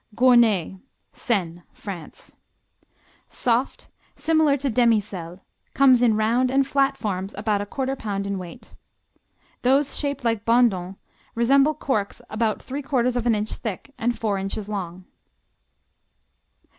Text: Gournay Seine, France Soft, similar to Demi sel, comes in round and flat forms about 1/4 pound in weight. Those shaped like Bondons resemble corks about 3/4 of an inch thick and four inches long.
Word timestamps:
Gournay 0.15 0.79
Seine, 1.13 1.61
France 1.73 2.35
Soft, 3.29 3.91
similar 4.15 4.57
to 4.57 4.67
Demi 4.67 4.99
sel, 4.99 5.41
comes 5.75 6.01
in 6.01 6.15
round 6.17 6.49
and 6.49 6.65
flat 6.65 6.97
forms 6.97 7.35
about 7.35 7.61
1/4 7.61 7.95
pound 7.99 8.25
in 8.25 8.39
weight. 8.39 8.73
Those 9.61 9.95
shaped 9.95 10.23
like 10.23 10.43
Bondons 10.43 10.95
resemble 11.35 11.75
corks 11.75 12.19
about 12.31 12.57
3/4 12.63 13.15
of 13.15 13.27
an 13.27 13.35
inch 13.35 13.51
thick 13.53 13.93
and 13.99 14.17
four 14.17 14.39
inches 14.39 14.67
long. 14.67 15.05